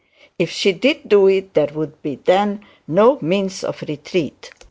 If 0.39 0.49
she 0.49 0.71
did 0.73 1.07
do 1.07 1.27
it 1.27 1.53
there 1.53 1.67
would 1.75 2.01
be 2.01 2.15
then 2.25 2.65
no 2.87 3.19
means 3.21 3.63
of 3.63 3.83
retreat. 3.87 4.49